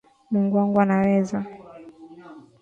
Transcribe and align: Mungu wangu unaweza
Mungu 0.31 0.57
wangu 0.57 0.79
unaweza 0.79 1.45